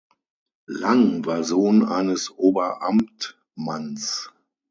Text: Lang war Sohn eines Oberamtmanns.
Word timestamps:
Lang 0.65 1.27
war 1.27 1.43
Sohn 1.43 1.85
eines 1.85 2.31
Oberamtmanns. 2.35 4.31